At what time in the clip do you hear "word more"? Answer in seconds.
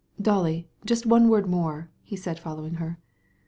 1.29-1.91